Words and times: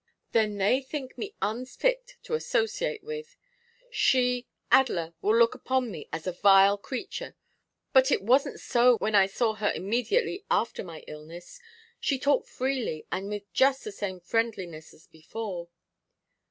'Then 0.31 0.57
they 0.57 0.81
think 0.81 1.15
me 1.15 1.35
unfit 1.43 2.15
to 2.23 2.33
associate 2.33 3.03
with 3.03 3.33
them? 3.33 3.39
She 3.91 4.47
Adela 4.71 5.13
will 5.21 5.35
look 5.37 5.53
upon 5.53 5.91
me 5.91 6.09
as 6.11 6.25
a 6.25 6.31
vile 6.31 6.75
creature! 6.79 7.35
But 7.93 8.09
it 8.11 8.23
wasn't 8.23 8.59
so 8.59 8.97
when 8.97 9.13
I 9.13 9.27
saw 9.27 9.53
her 9.53 9.71
immediately 9.71 10.43
after 10.49 10.83
my 10.83 11.01
illness. 11.05 11.59
She 11.99 12.17
talked 12.17 12.49
freely 12.49 13.05
and 13.11 13.29
with 13.29 13.53
just 13.53 13.83
the 13.83 13.91
same 13.91 14.19
friendliness 14.19 14.91
as 14.91 15.05
before. 15.05 15.69